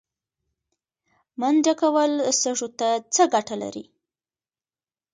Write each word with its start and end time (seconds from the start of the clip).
منډه 1.39 1.73
کول 1.81 2.11
سږو 2.41 2.67
ته 2.79 2.89
څه 3.13 3.23
ګټه 3.33 3.55
لري؟ 3.63 3.85